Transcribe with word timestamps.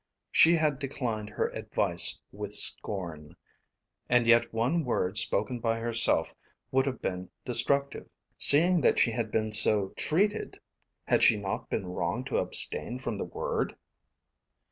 She 0.31 0.55
had 0.55 0.79
declined 0.79 1.29
her 1.29 1.49
advice 1.49 2.19
with 2.31 2.55
scorn. 2.55 3.35
And 4.09 4.25
yet 4.25 4.51
one 4.51 4.83
word 4.83 5.15
spoken 5.19 5.59
by 5.59 5.77
herself 5.79 6.33
would 6.71 6.87
have 6.87 7.03
been 7.03 7.29
destructive. 7.45 8.09
Seeing 8.39 8.81
that 8.81 8.97
she 8.97 9.11
had 9.11 9.29
been 9.29 9.51
so 9.51 9.89
treated 9.89 10.59
had 11.03 11.21
she 11.21 11.37
not 11.37 11.69
been 11.69 11.85
wrong 11.85 12.23
to 12.23 12.37
abstain 12.39 12.97
from 12.97 13.17
the 13.17 13.25
word? 13.25 13.75